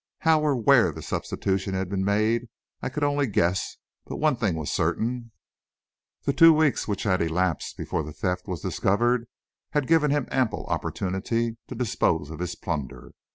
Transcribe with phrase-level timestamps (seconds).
[0.21, 2.49] How or where the substitution had been made,
[2.81, 3.77] I could only guess;
[4.07, 5.29] but one thing was certain:
[6.23, 9.27] the two weeks which had elapsed before the theft was discovered
[9.73, 13.11] had given him ample opportunity to dispose of his plunder.